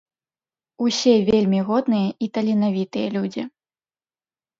[0.85, 3.43] Усе вельмі годныя і таленавітыя людзі.